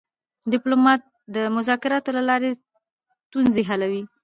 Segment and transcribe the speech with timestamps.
[0.53, 1.01] ډيپلومات
[1.35, 2.49] د مذاکراتو له لارې
[3.27, 4.01] ستونزې حلوي.